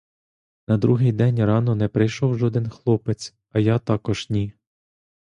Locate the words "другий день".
0.77-1.43